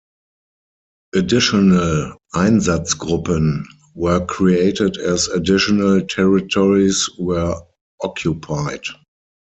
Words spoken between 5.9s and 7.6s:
territories were